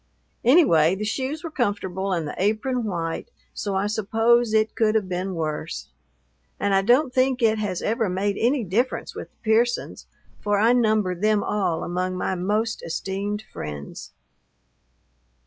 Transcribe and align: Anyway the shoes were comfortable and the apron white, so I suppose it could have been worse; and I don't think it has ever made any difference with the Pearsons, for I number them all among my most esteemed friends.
Anyway 0.43 0.95
the 0.95 1.05
shoes 1.05 1.43
were 1.43 1.51
comfortable 1.51 2.11
and 2.11 2.27
the 2.27 2.33
apron 2.39 2.85
white, 2.85 3.29
so 3.53 3.75
I 3.75 3.85
suppose 3.85 4.51
it 4.51 4.73
could 4.75 4.95
have 4.95 5.07
been 5.07 5.35
worse; 5.35 5.89
and 6.59 6.73
I 6.73 6.81
don't 6.81 7.13
think 7.13 7.43
it 7.43 7.59
has 7.59 7.83
ever 7.83 8.09
made 8.09 8.35
any 8.39 8.63
difference 8.63 9.13
with 9.13 9.29
the 9.29 9.37
Pearsons, 9.43 10.07
for 10.39 10.57
I 10.57 10.73
number 10.73 11.13
them 11.13 11.43
all 11.43 11.83
among 11.83 12.15
my 12.17 12.33
most 12.33 12.81
esteemed 12.83 13.43
friends. 13.53 14.11